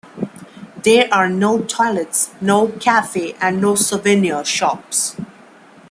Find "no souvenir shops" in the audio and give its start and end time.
3.61-5.15